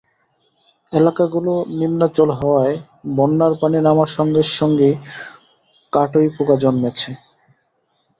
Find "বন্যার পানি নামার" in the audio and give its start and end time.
3.17-4.09